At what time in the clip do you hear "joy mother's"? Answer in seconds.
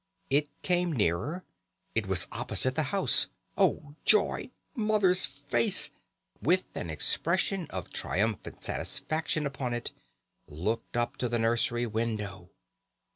4.03-5.27